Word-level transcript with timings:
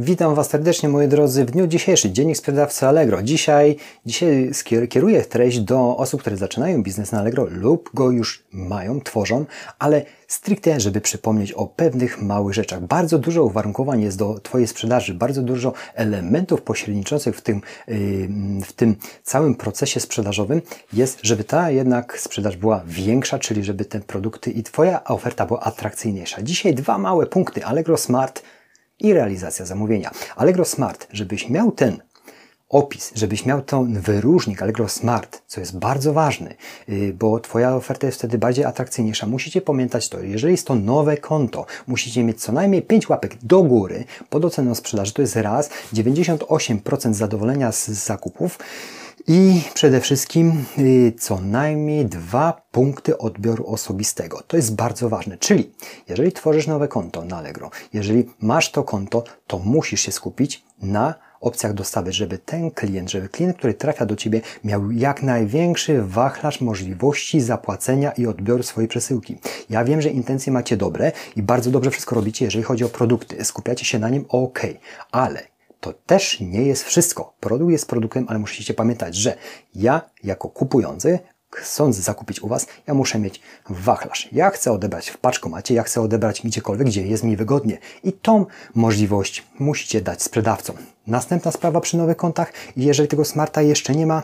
Witam 0.00 0.34
Was 0.34 0.50
serdecznie 0.50 0.88
moi 0.88 1.08
drodzy 1.08 1.44
w 1.44 1.50
dniu 1.50 1.66
dzisiejszym, 1.66 2.14
Dziennik 2.14 2.36
Sprzedawcy 2.36 2.86
Allegro. 2.86 3.22
Dzisiaj, 3.22 3.76
dzisiaj 4.06 4.50
kieruję 4.88 5.22
treść 5.22 5.60
do 5.60 5.96
osób, 5.96 6.20
które 6.20 6.36
zaczynają 6.36 6.82
biznes 6.82 7.12
na 7.12 7.20
Allegro 7.20 7.46
lub 7.50 7.90
go 7.94 8.10
już 8.10 8.44
mają, 8.52 9.00
tworzą, 9.00 9.44
ale 9.78 10.02
stricte, 10.28 10.80
żeby 10.80 11.00
przypomnieć 11.00 11.52
o 11.52 11.66
pewnych 11.66 12.22
małych 12.22 12.54
rzeczach. 12.54 12.80
Bardzo 12.80 13.18
dużo 13.18 13.44
uwarunkowań 13.44 14.02
jest 14.02 14.18
do 14.18 14.40
Twojej 14.40 14.66
sprzedaży, 14.66 15.14
bardzo 15.14 15.42
dużo 15.42 15.72
elementów 15.94 16.62
pośredniczących 16.62 17.36
w 17.36 17.40
tym, 17.40 17.60
w 18.64 18.72
tym 18.72 18.96
całym 19.22 19.54
procesie 19.54 20.00
sprzedażowym 20.00 20.62
jest, 20.92 21.18
żeby 21.22 21.44
ta 21.44 21.70
jednak 21.70 22.20
sprzedaż 22.20 22.56
była 22.56 22.82
większa, 22.86 23.38
czyli 23.38 23.64
żeby 23.64 23.84
te 23.84 24.00
produkty 24.00 24.50
i 24.50 24.62
Twoja 24.62 25.04
oferta 25.04 25.46
była 25.46 25.60
atrakcyjniejsza. 25.60 26.42
Dzisiaj 26.42 26.74
dwa 26.74 26.98
małe 26.98 27.26
punkty 27.26 27.64
Allegro 27.64 27.96
Smart– 27.96 28.42
i 29.00 29.12
realizacja 29.12 29.64
zamówienia. 29.64 30.10
Allegro 30.36 30.64
Smart, 30.64 31.06
żebyś 31.12 31.48
miał 31.48 31.72
ten 31.72 31.98
opis, 32.68 33.12
żebyś 33.14 33.46
miał 33.46 33.62
ten 33.62 34.00
wyróżnik 34.00 34.62
Allegro 34.62 34.88
Smart, 34.88 35.42
co 35.46 35.60
jest 35.60 35.78
bardzo 35.78 36.12
ważne, 36.12 36.54
y, 36.88 37.14
bo 37.18 37.40
Twoja 37.40 37.74
oferta 37.76 38.06
jest 38.06 38.18
wtedy 38.18 38.38
bardziej 38.38 38.64
atrakcyjniejsza. 38.64 39.26
Musicie 39.26 39.60
pamiętać 39.60 40.08
to, 40.08 40.20
jeżeli 40.20 40.52
jest 40.52 40.66
to 40.66 40.74
nowe 40.74 41.16
konto, 41.16 41.66
musicie 41.86 42.24
mieć 42.24 42.40
co 42.40 42.52
najmniej 42.52 42.82
5 42.82 43.08
łapek 43.08 43.36
do 43.42 43.62
góry 43.62 44.04
pod 44.30 44.44
oceną 44.44 44.74
sprzedaży, 44.74 45.12
to 45.12 45.22
jest 45.22 45.36
raz, 45.36 45.70
98% 45.92 47.14
zadowolenia 47.14 47.72
z 47.72 47.88
zakupów, 47.88 48.58
i 49.30 49.62
przede 49.74 50.00
wszystkim 50.00 50.64
y, 50.78 51.12
co 51.18 51.40
najmniej 51.40 52.06
dwa 52.06 52.62
punkty 52.72 53.18
odbioru 53.18 53.66
osobistego. 53.66 54.42
To 54.46 54.56
jest 54.56 54.74
bardzo 54.74 55.08
ważne. 55.08 55.38
Czyli 55.38 55.72
jeżeli 56.08 56.32
tworzysz 56.32 56.66
nowe 56.66 56.88
konto 56.88 57.24
na 57.24 57.36
Allegro, 57.36 57.70
jeżeli 57.92 58.30
masz 58.40 58.72
to 58.72 58.84
konto, 58.84 59.24
to 59.46 59.58
musisz 59.58 60.00
się 60.00 60.12
skupić 60.12 60.64
na 60.82 61.14
opcjach 61.40 61.74
dostawy, 61.74 62.12
żeby 62.12 62.38
ten 62.38 62.70
klient, 62.70 63.10
żeby 63.10 63.28
klient, 63.28 63.56
który 63.56 63.74
trafia 63.74 64.06
do 64.06 64.16
Ciebie, 64.16 64.40
miał 64.64 64.90
jak 64.90 65.22
największy 65.22 66.02
wachlarz 66.02 66.60
możliwości 66.60 67.40
zapłacenia 67.40 68.12
i 68.12 68.26
odbioru 68.26 68.62
swojej 68.62 68.88
przesyłki. 68.88 69.38
Ja 69.70 69.84
wiem, 69.84 70.00
że 70.00 70.08
intencje 70.08 70.52
macie 70.52 70.76
dobre 70.76 71.12
i 71.36 71.42
bardzo 71.42 71.70
dobrze 71.70 71.90
wszystko 71.90 72.14
robicie, 72.14 72.44
jeżeli 72.44 72.64
chodzi 72.64 72.84
o 72.84 72.88
produkty. 72.88 73.44
Skupiacie 73.44 73.84
się 73.84 73.98
na 73.98 74.08
nim, 74.08 74.24
ok, 74.28 74.60
ale 75.12 75.42
to 75.80 75.92
też 75.92 76.40
nie 76.40 76.62
jest 76.62 76.84
wszystko. 76.84 77.34
Produkt 77.40 77.72
jest 77.72 77.88
produktem, 77.88 78.26
ale 78.28 78.38
musicie 78.38 78.74
pamiętać, 78.74 79.16
że 79.16 79.36
ja 79.74 80.10
jako 80.24 80.48
kupujący 80.48 81.18
chcąc 81.50 81.96
zakupić 81.96 82.40
u 82.42 82.48
Was, 82.48 82.66
ja 82.86 82.94
muszę 82.94 83.18
mieć 83.18 83.40
wachlarz. 83.68 84.28
Ja 84.32 84.50
chcę 84.50 84.72
odebrać 84.72 85.08
w 85.08 85.18
paczkomacie, 85.18 85.74
ja 85.74 85.82
chcę 85.82 86.00
odebrać 86.00 86.42
gdziekolwiek, 86.44 86.86
gdzie 86.86 87.06
jest 87.06 87.24
mi 87.24 87.36
wygodnie. 87.36 87.78
I 88.04 88.12
tą 88.12 88.46
możliwość 88.74 89.46
musicie 89.58 90.00
dać 90.00 90.22
sprzedawcom. 90.22 90.76
Następna 91.06 91.50
sprawa 91.50 91.80
przy 91.80 91.96
nowych 91.96 92.16
kontach, 92.16 92.52
jeżeli 92.76 93.08
tego 93.08 93.24
smarta 93.24 93.62
jeszcze 93.62 93.94
nie 93.94 94.06
ma, 94.06 94.22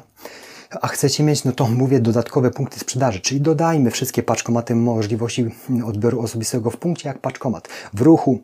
a 0.81 0.89
chcecie 0.89 1.25
mieć, 1.25 1.45
no 1.45 1.53
to 1.53 1.67
mówię, 1.67 2.01
dodatkowe 2.01 2.51
punkty 2.51 2.81
sprzedaży, 2.81 3.21
czyli 3.21 3.41
dodajmy 3.41 3.91
wszystkie 3.91 4.23
paczkomaty 4.23 4.75
możliwości 4.75 5.51
odbioru 5.85 6.21
osobistego 6.21 6.71
w 6.71 6.77
punkcie 6.77 7.09
jak 7.09 7.19
paczkomat. 7.19 7.69
W 7.95 8.01
ruchu 8.01 8.43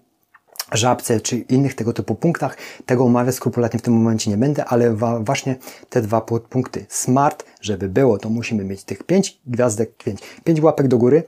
żabce 0.73 1.21
czy 1.21 1.37
innych 1.37 1.75
tego 1.75 1.93
typu 1.93 2.15
punktach. 2.15 2.57
Tego 2.87 3.05
omawiać 3.05 3.35
skrupulatnie 3.35 3.79
w 3.79 3.83
tym 3.83 3.95
momencie 3.95 4.31
nie 4.31 4.37
będę, 4.37 4.65
ale 4.65 4.95
właśnie 5.21 5.57
te 5.91 6.03
dwa 6.03 6.21
punkty 6.21 6.87
smart, 6.89 7.45
żeby 7.61 7.89
było, 7.89 8.19
to 8.19 8.31
musimy 8.31 8.65
mieć 8.65 8.85
tych 8.85 9.03
5 9.03 9.41
gwiazdek, 9.47 9.97
5, 9.97 10.21
5 10.45 10.61
łapek 10.61 10.89
do 10.89 10.99
góry, 10.99 11.25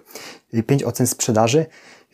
5 0.67 0.85
ocen 0.85 1.07
sprzedaży 1.07 1.67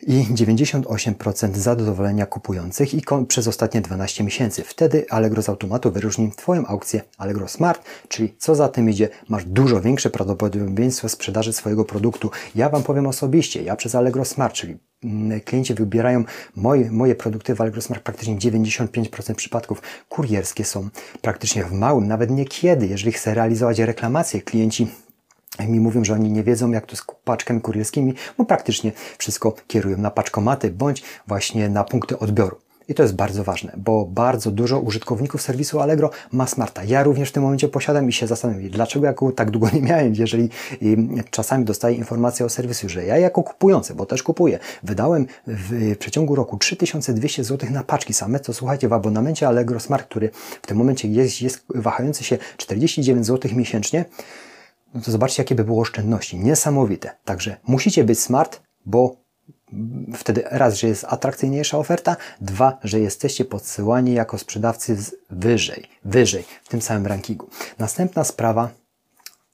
i 0.07 0.25
98% 0.33 1.55
zadowolenia 1.55 2.25
kupujących 2.25 2.93
i 2.93 3.01
przez 3.27 3.47
ostatnie 3.47 3.81
12 3.81 4.23
miesięcy. 4.23 4.63
Wtedy 4.63 5.05
Allegro 5.09 5.41
z 5.41 5.49
automatu 5.49 5.91
wyróżni 5.91 6.31
Twoją 6.31 6.65
aukcję 6.65 7.01
Allegro 7.17 7.47
Smart, 7.47 7.81
czyli 8.07 8.35
co 8.37 8.55
za 8.55 8.69
tym 8.69 8.89
idzie, 8.89 9.09
masz 9.29 9.45
dużo 9.45 9.81
większe 9.81 10.09
prawdopodobieństwo 10.09 11.09
sprzedaży 11.09 11.53
swojego 11.53 11.85
produktu. 11.85 12.31
Ja 12.55 12.69
Wam 12.69 12.83
powiem 12.83 13.07
osobiście, 13.07 13.63
ja 13.63 13.75
przez 13.75 13.95
Allegro 13.95 14.25
Smart, 14.25 14.53
czyli 14.53 14.77
klienci 15.45 15.73
wybierają 15.73 16.23
moje, 16.55 16.91
moje 16.91 17.15
produkty 17.15 17.55
w 17.55 17.61
Allegro 17.61 17.81
Smart 17.81 18.03
praktycznie 18.03 18.35
95% 18.35 19.35
przypadków 19.35 19.81
kurierskie 20.09 20.65
są 20.65 20.89
praktycznie 21.21 21.63
w 21.63 21.71
małym, 21.71 22.07
nawet 22.07 22.31
niekiedy, 22.31 22.87
jeżeli 22.87 23.11
chcę 23.11 23.33
realizować 23.33 23.79
reklamacje, 23.79 24.41
klienci 24.41 24.87
mi 25.59 25.79
mówią, 25.79 26.03
że 26.03 26.13
oni 26.13 26.31
nie 26.31 26.43
wiedzą, 26.43 26.71
jak 26.71 26.85
to 26.85 26.95
z 26.95 27.05
paczkami 27.23 27.61
kurierskimi, 27.61 28.13
bo 28.37 28.45
praktycznie 28.45 28.91
wszystko 29.17 29.55
kierują 29.67 29.97
na 29.97 30.11
paczkomaty 30.11 30.71
bądź 30.71 31.03
właśnie 31.27 31.69
na 31.69 31.83
punkty 31.83 32.19
odbioru. 32.19 32.68
I 32.89 32.93
to 32.93 33.03
jest 33.03 33.15
bardzo 33.15 33.43
ważne, 33.43 33.73
bo 33.77 34.05
bardzo 34.05 34.51
dużo 34.51 34.79
użytkowników 34.79 35.41
serwisu 35.41 35.79
Allegro 35.79 36.09
ma 36.31 36.47
smarta. 36.47 36.83
Ja 36.83 37.03
również 37.03 37.29
w 37.29 37.31
tym 37.31 37.43
momencie 37.43 37.67
posiadam 37.67 38.09
i 38.09 38.13
się 38.13 38.27
zastanawiam, 38.27 38.69
dlaczego 38.69 39.05
ja 39.05 39.13
tak 39.35 39.51
długo 39.51 39.69
nie 39.73 39.81
miałem, 39.81 40.15
jeżeli 40.15 40.49
czasami 41.29 41.65
dostaję 41.65 41.95
informację 41.95 42.45
o 42.45 42.49
serwisu, 42.49 42.89
że 42.89 43.05
ja 43.05 43.17
jako 43.17 43.43
kupujący, 43.43 43.95
bo 43.95 44.05
też 44.05 44.23
kupuję, 44.23 44.59
wydałem 44.83 45.27
w 45.47 45.95
przeciągu 45.99 46.35
roku 46.35 46.57
3200 46.57 47.43
zł 47.43 47.69
na 47.71 47.83
paczki 47.83 48.13
same, 48.13 48.39
co 48.39 48.53
słuchajcie, 48.53 48.87
w 48.87 48.93
abonamencie 48.93 49.47
Allegro 49.47 49.79
Smart, 49.79 50.05
który 50.05 50.29
w 50.61 50.67
tym 50.67 50.77
momencie 50.77 51.07
jest, 51.07 51.41
jest 51.41 51.65
wahający 51.75 52.23
się 52.23 52.37
49 52.57 53.25
zł 53.25 53.51
miesięcznie, 53.55 54.05
no 54.93 55.01
to 55.01 55.11
zobaczcie, 55.11 55.43
jakie 55.43 55.55
by 55.55 55.63
było 55.63 55.81
oszczędności. 55.81 56.37
Niesamowite. 56.37 57.11
Także 57.25 57.57
musicie 57.67 58.03
być 58.03 58.19
smart, 58.19 58.61
bo 58.85 59.15
wtedy 60.15 60.43
raz, 60.45 60.75
że 60.75 60.87
jest 60.87 61.05
atrakcyjniejsza 61.07 61.77
oferta, 61.77 62.15
dwa, 62.41 62.77
że 62.83 62.99
jesteście 62.99 63.45
podsyłani 63.45 64.13
jako 64.13 64.37
sprzedawcy 64.37 64.97
wyżej, 65.29 65.85
wyżej 66.05 66.43
w 66.63 66.69
tym 66.69 66.81
samym 66.81 67.07
rankingu. 67.07 67.49
Następna 67.79 68.23
sprawa, 68.23 68.69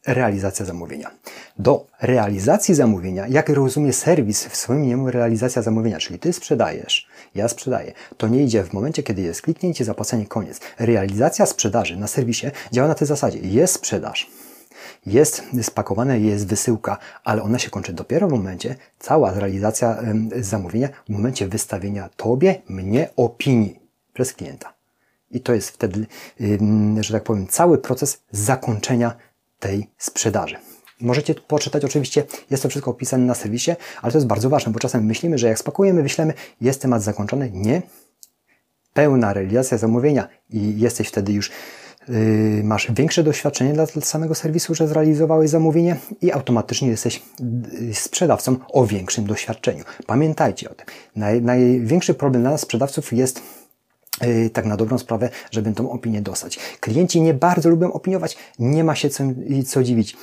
realizacja 0.07 0.65
zamówienia. 0.65 1.11
Do 1.59 1.87
realizacji 2.01 2.75
zamówienia, 2.75 3.27
jak 3.27 3.49
rozumie 3.49 3.93
serwis 3.93 4.45
w 4.45 4.55
swoim 4.55 4.87
niemu 4.87 5.11
realizacja 5.11 5.61
zamówienia, 5.61 5.99
czyli 5.99 6.19
ty 6.19 6.33
sprzedajesz, 6.33 7.07
ja 7.35 7.47
sprzedaję, 7.47 7.93
to 8.17 8.27
nie 8.27 8.43
idzie 8.43 8.63
w 8.63 8.73
momencie, 8.73 9.03
kiedy 9.03 9.21
jest 9.21 9.41
kliknięcie, 9.41 9.85
zapłacenie, 9.85 10.25
koniec. 10.25 10.59
Realizacja 10.79 11.45
sprzedaży 11.45 11.97
na 11.97 12.07
serwisie 12.07 12.47
działa 12.71 12.87
na 12.87 12.95
tej 12.95 13.07
zasadzie. 13.07 13.39
Jest 13.39 13.73
sprzedaż, 13.73 14.29
jest 15.05 15.43
spakowane, 15.61 16.19
jest 16.19 16.47
wysyłka, 16.47 16.97
ale 17.23 17.43
ona 17.43 17.59
się 17.59 17.69
kończy 17.69 17.93
dopiero 17.93 18.27
w 18.27 18.31
momencie, 18.31 18.75
cała 18.99 19.33
realizacja 19.33 19.97
zamówienia, 20.39 20.89
w 21.05 21.09
momencie 21.09 21.47
wystawienia 21.47 22.09
Tobie, 22.17 22.61
mnie 22.69 23.09
opinii 23.15 23.79
przez 24.13 24.33
klienta. 24.33 24.73
I 25.31 25.41
to 25.41 25.53
jest 25.53 25.69
wtedy, 25.69 26.05
że 26.99 27.13
tak 27.13 27.23
powiem, 27.23 27.47
cały 27.47 27.77
proces 27.77 28.23
zakończenia 28.31 29.15
tej 29.59 29.89
sprzedaży. 29.97 30.57
Możecie 31.01 31.35
poczytać, 31.35 31.85
oczywiście 31.85 32.23
jest 32.49 32.63
to 32.63 32.69
wszystko 32.69 32.91
opisane 32.91 33.25
na 33.25 33.35
serwisie, 33.35 33.71
ale 34.01 34.11
to 34.11 34.17
jest 34.17 34.27
bardzo 34.27 34.49
ważne, 34.49 34.71
bo 34.71 34.79
czasem 34.79 35.05
myślimy, 35.05 35.37
że 35.37 35.47
jak 35.47 35.59
spakujemy, 35.59 36.03
wyślemy, 36.03 36.33
jest 36.61 36.81
temat 36.81 37.03
zakończony. 37.03 37.51
Nie. 37.53 37.81
Pełna 38.93 39.33
realizacja 39.33 39.77
zamówienia 39.77 40.27
i 40.49 40.79
jesteś 40.79 41.07
wtedy 41.07 41.33
już 41.33 41.51
masz 42.63 42.91
większe 42.91 43.23
doświadczenie 43.23 43.73
dla 43.73 43.85
samego 43.85 44.35
serwisu, 44.35 44.75
że 44.75 44.87
zrealizowałeś 44.87 45.49
zamówienie 45.49 45.97
i 46.21 46.31
automatycznie 46.31 46.87
jesteś 46.87 47.23
yy, 47.81 47.93
sprzedawcą 47.93 48.55
o 48.69 48.85
większym 48.85 49.25
doświadczeniu. 49.25 49.83
Pamiętajcie 50.07 50.69
o 50.69 50.73
tym. 50.73 50.85
Naj, 51.15 51.41
największy 51.41 52.13
problem 52.13 52.43
dla 52.43 52.51
nas 52.51 52.61
sprzedawców 52.61 53.13
jest 53.13 53.41
yy, 54.21 54.49
tak 54.49 54.65
na 54.65 54.77
dobrą 54.77 54.97
sprawę, 54.97 55.29
żeby 55.51 55.73
tą 55.73 55.91
opinię 55.91 56.21
dostać. 56.21 56.59
Klienci 56.79 57.21
nie 57.21 57.33
bardzo 57.33 57.69
lubią 57.69 57.93
opiniować, 57.93 58.37
nie 58.59 58.83
ma 58.83 58.95
się 58.95 59.09
co, 59.09 59.23
co 59.67 59.83
dziwić. 59.83 60.17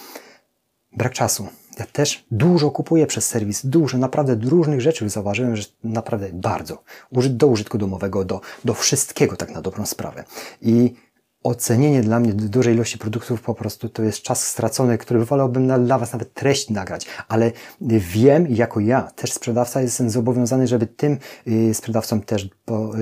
Brak 0.96 1.12
czasu. 1.12 1.46
Ja 1.78 1.86
też 1.86 2.24
dużo 2.30 2.70
kupuję 2.70 3.06
przez 3.06 3.26
serwis, 3.26 3.66
dużo, 3.66 3.98
naprawdę 3.98 4.48
różnych 4.48 4.80
rzeczy 4.80 5.08
zauważyłem, 5.08 5.56
że 5.56 5.64
naprawdę 5.84 6.28
bardzo. 6.32 6.82
Do 7.12 7.46
użytku 7.46 7.78
domowego, 7.78 8.24
do, 8.24 8.40
do 8.64 8.74
wszystkiego 8.74 9.36
tak 9.36 9.50
na 9.50 9.62
dobrą 9.62 9.86
sprawę. 9.86 10.24
I 10.62 10.94
ocenienie 11.42 12.02
dla 12.02 12.20
mnie 12.20 12.32
dużej 12.32 12.74
ilości 12.74 12.98
produktów 12.98 13.42
po 13.42 13.54
prostu 13.54 13.88
to 13.88 14.02
jest 14.02 14.22
czas 14.22 14.46
stracony, 14.46 14.98
który 14.98 15.24
wolałbym 15.24 15.84
dla 15.84 15.98
Was 15.98 16.12
nawet 16.12 16.34
treść 16.34 16.70
nagrać, 16.70 17.06
ale 17.28 17.52
wiem, 17.80 18.46
jako 18.50 18.80
ja, 18.80 19.02
też 19.02 19.32
sprzedawca, 19.32 19.80
jestem 19.80 20.10
zobowiązany, 20.10 20.66
żeby 20.66 20.86
tym 20.86 21.18
y, 21.48 21.74
sprzedawcom 21.74 22.20
też 22.20 22.48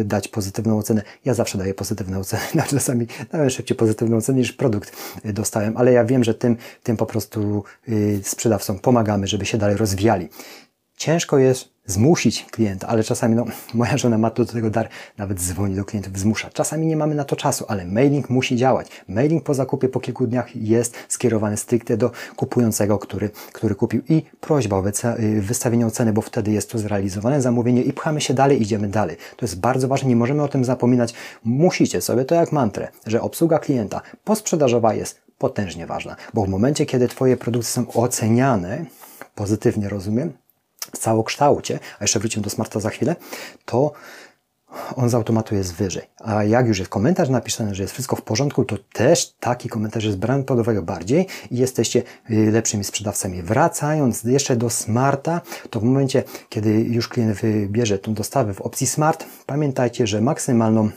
dać 0.04 0.28
pozytywną 0.28 0.78
ocenę. 0.78 1.02
Ja 1.24 1.34
zawsze 1.34 1.58
daję 1.58 1.74
pozytywne 1.74 2.18
oceny, 2.18 2.42
nawet 2.54 2.70
czasami 2.70 3.06
nawet 3.32 3.52
szybciej 3.52 3.76
pozytywną 3.76 4.16
ocenę 4.16 4.38
niż 4.38 4.52
produkt 4.52 4.92
y, 5.24 5.32
dostałem, 5.32 5.76
ale 5.76 5.92
ja 5.92 6.04
wiem, 6.04 6.24
że 6.24 6.34
tym, 6.34 6.56
tym 6.82 6.96
po 6.96 7.06
prostu 7.06 7.64
y, 7.88 8.20
sprzedawcom 8.24 8.78
pomagamy, 8.78 9.26
żeby 9.26 9.46
się 9.46 9.58
dalej 9.58 9.76
rozwijali. 9.76 10.28
Ciężko 10.96 11.38
jest 11.38 11.68
zmusić 11.90 12.46
klienta, 12.50 12.88
ale 12.88 13.04
czasami, 13.04 13.34
no, 13.36 13.44
moja 13.74 13.96
żona 13.96 14.18
ma 14.18 14.30
do 14.30 14.46
tego 14.46 14.70
dar, 14.70 14.88
nawet 15.18 15.40
dzwoni 15.40 15.76
do 15.76 15.84
klientów, 15.84 16.18
zmusza. 16.18 16.50
Czasami 16.50 16.86
nie 16.86 16.96
mamy 16.96 17.14
na 17.14 17.24
to 17.24 17.36
czasu, 17.36 17.64
ale 17.68 17.84
mailing 17.84 18.30
musi 18.30 18.56
działać. 18.56 18.88
Mailing 19.08 19.44
po 19.44 19.54
zakupie 19.54 19.88
po 19.88 20.00
kilku 20.00 20.26
dniach 20.26 20.56
jest 20.56 20.94
skierowany 21.08 21.56
stricte 21.56 21.96
do 21.96 22.10
kupującego, 22.36 22.98
który, 22.98 23.30
który 23.52 23.74
kupił 23.74 24.02
i 24.08 24.22
prośba 24.40 24.76
o 24.76 24.84
y, 25.18 25.40
wystawienie 25.40 25.86
oceny, 25.86 26.12
bo 26.12 26.22
wtedy 26.22 26.52
jest 26.52 26.70
to 26.70 26.78
zrealizowane 26.78 27.42
zamówienie 27.42 27.82
i 27.82 27.92
pchamy 27.92 28.20
się 28.20 28.34
dalej, 28.34 28.62
idziemy 28.62 28.88
dalej. 28.88 29.16
To 29.36 29.46
jest 29.46 29.60
bardzo 29.60 29.88
ważne, 29.88 30.08
nie 30.08 30.16
możemy 30.16 30.42
o 30.42 30.48
tym 30.48 30.64
zapominać. 30.64 31.14
Musicie 31.44 32.00
sobie 32.00 32.24
to 32.24 32.34
jak 32.34 32.52
mantrę, 32.52 32.88
że 33.06 33.22
obsługa 33.22 33.58
klienta 33.58 34.00
posprzedażowa 34.24 34.94
jest 34.94 35.20
potężnie 35.38 35.86
ważna, 35.86 36.16
bo 36.34 36.44
w 36.44 36.48
momencie, 36.48 36.86
kiedy 36.86 37.08
Twoje 37.08 37.36
produkty 37.36 37.70
są 37.70 37.92
oceniane, 37.92 38.84
pozytywnie 39.34 39.88
rozumiem, 39.88 40.32
w 40.94 40.98
całokształcie, 40.98 41.78
a 41.98 42.04
jeszcze 42.04 42.20
wrócimy 42.20 42.44
do 42.44 42.50
smarta 42.50 42.80
za 42.80 42.90
chwilę, 42.90 43.16
to 43.64 43.92
on 44.96 45.10
z 45.10 45.14
automatu 45.14 45.54
jest 45.54 45.74
wyżej. 45.74 46.02
A 46.18 46.44
jak 46.44 46.66
już 46.66 46.78
jest 46.78 46.90
komentarz 46.90 47.28
napisany, 47.28 47.74
że 47.74 47.82
jest 47.82 47.92
wszystko 47.92 48.16
w 48.16 48.22
porządku, 48.22 48.64
to 48.64 48.76
też 48.92 49.34
taki 49.40 49.68
komentarz 49.68 50.04
jest 50.04 50.18
brany 50.18 50.44
pod 50.44 50.58
uwagę 50.58 50.82
bardziej 50.82 51.26
i 51.50 51.58
jesteście 51.58 52.02
y, 52.30 52.50
lepszymi 52.50 52.84
sprzedawcami. 52.84 53.42
Wracając 53.42 54.24
jeszcze 54.24 54.56
do 54.56 54.70
smarta, 54.70 55.40
to 55.70 55.80
w 55.80 55.82
momencie, 55.82 56.22
kiedy 56.48 56.70
już 56.70 57.08
klient 57.08 57.36
wybierze 57.36 57.98
tą 57.98 58.14
dostawę 58.14 58.54
w 58.54 58.60
opcji 58.60 58.86
smart, 58.86 59.24
pamiętajcie, 59.46 60.06
że 60.06 60.20
maksymalną 60.20 60.90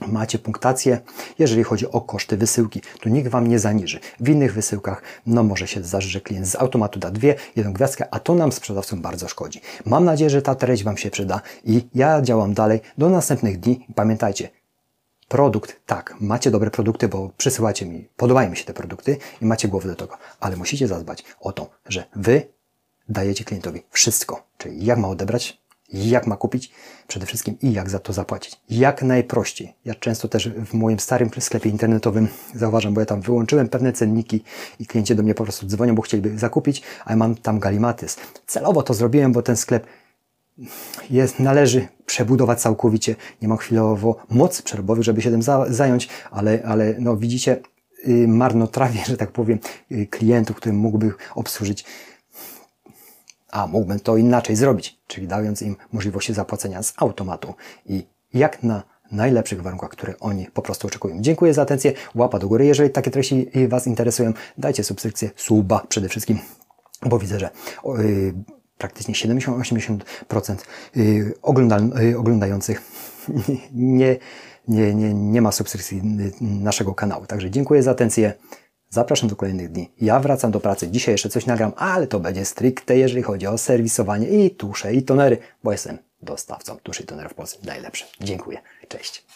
macie 0.00 0.38
punktację, 0.38 1.00
jeżeli 1.38 1.64
chodzi 1.64 1.90
o 1.90 2.00
koszty 2.00 2.36
wysyłki. 2.36 2.82
Tu 3.00 3.08
nikt 3.08 3.28
Wam 3.28 3.46
nie 3.46 3.58
zaniży. 3.58 4.00
W 4.20 4.28
innych 4.28 4.54
wysyłkach, 4.54 5.02
no 5.26 5.42
może 5.42 5.68
się 5.68 5.82
zdarzyć, 5.82 6.10
że 6.10 6.20
klient 6.20 6.46
z 6.46 6.56
automatu 6.56 6.98
da 6.98 7.10
dwie, 7.10 7.34
jedną 7.56 7.72
gwiazdkę, 7.72 8.06
a 8.10 8.18
to 8.18 8.34
nam 8.34 8.52
sprzedawcom 8.52 9.02
bardzo 9.02 9.28
szkodzi. 9.28 9.60
Mam 9.84 10.04
nadzieję, 10.04 10.30
że 10.30 10.42
ta 10.42 10.54
treść 10.54 10.84
Wam 10.84 10.96
się 10.96 11.10
przyda 11.10 11.40
i 11.64 11.88
ja 11.94 12.22
działam 12.22 12.54
dalej 12.54 12.80
do 12.98 13.08
następnych 13.08 13.60
dni. 13.60 13.86
Pamiętajcie, 13.94 14.48
produkt, 15.28 15.80
tak, 15.86 16.14
macie 16.20 16.50
dobre 16.50 16.70
produkty, 16.70 17.08
bo 17.08 17.30
przysyłacie 17.36 17.86
mi, 17.86 18.08
podobają 18.16 18.50
mi 18.50 18.56
się 18.56 18.64
te 18.64 18.74
produkty 18.74 19.16
i 19.42 19.46
macie 19.46 19.68
głowę 19.68 19.88
do 19.88 19.94
tego, 19.94 20.18
ale 20.40 20.56
musicie 20.56 20.88
zadbać 20.88 21.24
o 21.40 21.52
to, 21.52 21.70
że 21.88 22.04
Wy 22.16 22.48
dajecie 23.08 23.44
klientowi 23.44 23.82
wszystko, 23.90 24.46
czyli 24.58 24.84
jak 24.84 24.98
ma 24.98 25.08
odebrać 25.08 25.65
jak 25.92 26.26
ma 26.26 26.36
kupić, 26.36 26.70
przede 27.08 27.26
wszystkim 27.26 27.56
i 27.62 27.72
jak 27.72 27.90
za 27.90 27.98
to 27.98 28.12
zapłacić. 28.12 28.60
Jak 28.70 29.02
najprościej. 29.02 29.74
Ja 29.84 29.94
często 29.94 30.28
też 30.28 30.48
w 30.48 30.74
moim 30.74 31.00
starym 31.00 31.30
sklepie 31.38 31.70
internetowym 31.70 32.28
zauważam, 32.54 32.94
bo 32.94 33.00
ja 33.00 33.06
tam 33.06 33.20
wyłączyłem 33.20 33.68
pewne 33.68 33.92
cenniki 33.92 34.42
i 34.80 34.86
klienci 34.86 35.14
do 35.14 35.22
mnie 35.22 35.34
po 35.34 35.44
prostu 35.44 35.66
dzwonią, 35.66 35.94
bo 35.94 36.02
chcieliby 36.02 36.38
zakupić, 36.38 36.82
a 37.04 37.10
ja 37.10 37.16
mam 37.16 37.34
tam 37.34 37.58
galimatys. 37.58 38.16
Celowo 38.46 38.82
to 38.82 38.94
zrobiłem, 38.94 39.32
bo 39.32 39.42
ten 39.42 39.56
sklep 39.56 39.86
jest, 41.10 41.38
należy 41.38 41.88
przebudować 42.06 42.60
całkowicie. 42.60 43.16
Nie 43.42 43.48
mam 43.48 43.58
chwilowo 43.58 44.16
mocy 44.30 44.62
przerobowych, 44.62 45.04
żeby 45.04 45.22
się 45.22 45.30
tym 45.30 45.42
za, 45.42 45.66
zająć, 45.68 46.08
ale, 46.30 46.62
ale 46.64 46.94
no 46.98 47.16
widzicie, 47.16 47.60
yy, 48.06 48.28
marnotrawię, 48.28 49.00
że 49.10 49.16
tak 49.16 49.30
powiem, 49.30 49.58
yy, 49.90 50.06
klientów, 50.06 50.56
którym 50.56 50.76
mógłby 50.78 51.12
obsłużyć 51.34 51.84
a 53.56 53.66
mógłbym 53.66 54.00
to 54.00 54.16
inaczej 54.16 54.56
zrobić, 54.56 54.98
czyli 55.06 55.28
dając 55.28 55.62
im 55.62 55.76
możliwość 55.92 56.32
zapłacenia 56.32 56.82
z 56.82 56.94
automatu 56.96 57.54
i 57.86 58.06
jak 58.34 58.62
na 58.62 58.82
najlepszych 59.12 59.62
warunkach, 59.62 59.90
które 59.90 60.14
oni 60.20 60.46
po 60.54 60.62
prostu 60.62 60.86
oczekują. 60.86 61.16
Dziękuję 61.20 61.54
za 61.54 61.62
atencję, 61.62 61.92
łapa 62.14 62.38
do 62.38 62.48
góry. 62.48 62.66
Jeżeli 62.66 62.90
takie 62.90 63.10
treści 63.10 63.50
Was 63.68 63.86
interesują, 63.86 64.32
dajcie 64.58 64.84
subskrypcję, 64.84 65.30
suba 65.36 65.86
przede 65.88 66.08
wszystkim, 66.08 66.38
bo 67.02 67.18
widzę, 67.18 67.40
że 67.40 67.50
yy, 67.84 68.34
praktycznie 68.78 69.14
70-80% 69.14 70.56
yy, 70.94 71.04
yy, 72.00 72.18
oglądających 72.18 72.82
nie, 73.72 74.16
nie, 74.68 74.94
nie, 74.94 75.14
nie 75.14 75.42
ma 75.42 75.52
subskrypcji 75.52 76.02
naszego 76.40 76.94
kanału. 76.94 77.26
Także 77.26 77.50
dziękuję 77.50 77.82
za 77.82 77.90
atencję. 77.90 78.32
Zapraszam 78.90 79.28
do 79.28 79.36
kolejnych 79.36 79.72
dni. 79.72 79.90
Ja 80.00 80.20
wracam 80.20 80.50
do 80.50 80.60
pracy. 80.60 80.88
Dzisiaj 80.88 81.14
jeszcze 81.14 81.28
coś 81.28 81.46
nagram, 81.46 81.72
ale 81.76 82.06
to 82.06 82.20
będzie 82.20 82.44
stricte, 82.44 82.96
jeżeli 82.96 83.22
chodzi 83.22 83.46
o 83.46 83.58
serwisowanie 83.58 84.28
i 84.28 84.50
tusze 84.50 84.94
i 84.94 85.02
tonery, 85.02 85.38
bo 85.64 85.72
jestem 85.72 85.98
dostawcą 86.22 86.76
tuszy 86.76 87.02
i 87.02 87.06
tonerów 87.06 87.32
w 87.32 87.34
Polsce. 87.34 87.58
Dziękuję. 88.20 88.58
Cześć. 88.88 89.26